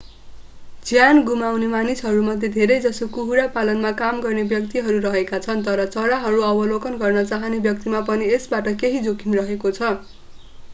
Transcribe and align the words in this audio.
ज्यान 0.85 1.19
गुमाउने 1.25 1.67
मान्छेहरूमध्ये 1.73 2.49
धेरैजसो 2.55 3.07
कुखुरा 3.09 3.45
पालनमा 3.51 3.91
काम 3.99 4.23
गर्ने 4.23 4.47
व्यक्तिहरू 4.49 5.03
रहेका 5.05 5.41
छन् 5.45 5.63
तर 5.63 5.85
चराहरू 5.91 6.43
अवलोकन 6.49 6.99
गर्न 6.99 7.25
चाहने 7.29 7.63
व्यक्तिमा 7.63 8.05
पनि 8.11 8.33
यसबाट 8.33 8.75
केही 8.81 9.07
जोखिम 9.07 9.41
रहेको 9.41 9.77
छ 9.77 9.95